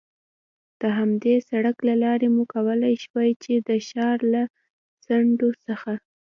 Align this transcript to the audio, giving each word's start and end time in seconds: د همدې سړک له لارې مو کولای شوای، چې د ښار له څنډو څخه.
د 0.81 0.83
همدې 0.97 1.35
سړک 1.49 1.77
له 1.89 1.93
لارې 2.03 2.27
مو 2.35 2.43
کولای 2.53 2.95
شوای، 3.03 3.31
چې 3.43 3.53
د 3.67 3.69
ښار 3.87 4.19
له 4.33 4.43
څنډو 5.05 5.49
څخه. 5.65 5.93